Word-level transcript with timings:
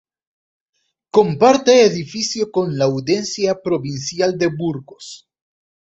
Comparte 1.11 1.85
edificio 1.85 2.49
con 2.51 2.75
la 2.75 2.85
Audiencia 2.85 3.61
Provincial 3.61 4.35
de 4.35 4.47
Burgos. 4.47 5.27